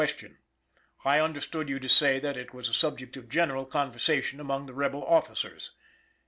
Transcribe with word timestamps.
I 1.05 1.19
understood 1.19 1.69
you 1.69 1.77
to 1.77 1.87
say 1.87 2.17
that 2.19 2.35
it 2.35 2.55
was 2.55 2.67
a 2.67 2.73
subject 2.73 3.17
of 3.17 3.29
general 3.29 3.67
conversation 3.67 4.39
among 4.39 4.65
the 4.65 4.73
rebel 4.73 5.03
officers? 5.05 5.73